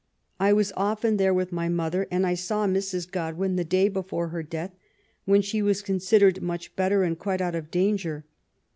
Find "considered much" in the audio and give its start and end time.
5.83-6.75